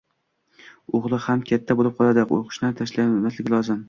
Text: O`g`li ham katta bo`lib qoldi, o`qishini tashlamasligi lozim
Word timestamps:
O`g`li 0.99 1.19
ham 1.25 1.43
katta 1.49 1.75
bo`lib 1.81 1.93
qoldi, 1.99 2.23
o`qishini 2.39 2.73
tashlamasligi 2.81 3.55
lozim 3.57 3.79